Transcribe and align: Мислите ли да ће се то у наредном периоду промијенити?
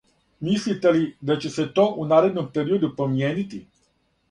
Мислите 0.45 0.93
ли 0.95 1.03
да 1.31 1.35
ће 1.43 1.51
се 1.57 1.67
то 1.77 1.87
у 2.05 2.09
наредном 2.15 2.51
периоду 2.59 2.93
промијенити? 2.99 3.65